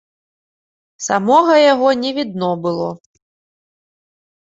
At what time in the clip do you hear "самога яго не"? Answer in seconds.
1.09-2.11